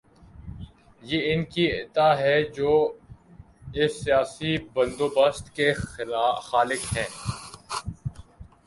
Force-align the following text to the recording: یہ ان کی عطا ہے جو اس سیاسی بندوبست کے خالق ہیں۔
یہ 1.01 1.33
ان 1.33 1.43
کی 1.45 1.65
عطا 1.71 2.07
ہے 2.19 2.41
جو 2.55 2.71
اس 3.73 4.03
سیاسی 4.03 4.57
بندوبست 4.73 5.55
کے 5.55 5.71
خالق 6.43 6.97
ہیں۔ 6.97 7.09